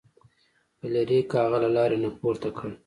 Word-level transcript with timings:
فلیریک 0.79 1.27
هغه 1.41 1.57
له 1.63 1.69
لارې 1.75 1.97
نه 2.03 2.09
پورته 2.19 2.49
کړ. 2.57 2.69